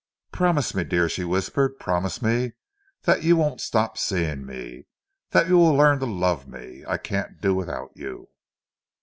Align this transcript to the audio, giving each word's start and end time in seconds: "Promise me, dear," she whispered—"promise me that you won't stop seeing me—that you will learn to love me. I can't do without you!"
"Promise 0.31 0.73
me, 0.73 0.83
dear," 0.83 1.07
she 1.07 1.23
whispered—"promise 1.23 2.23
me 2.23 2.53
that 3.03 3.21
you 3.21 3.37
won't 3.37 3.61
stop 3.61 3.99
seeing 3.99 4.47
me—that 4.47 5.47
you 5.47 5.59
will 5.59 5.75
learn 5.75 5.99
to 5.99 6.07
love 6.07 6.47
me. 6.47 6.83
I 6.87 6.97
can't 6.97 7.39
do 7.39 7.53
without 7.53 7.91
you!" 7.93 8.29